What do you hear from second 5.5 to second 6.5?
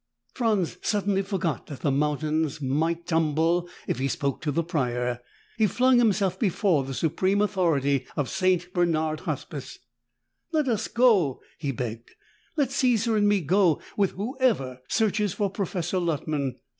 He flung himself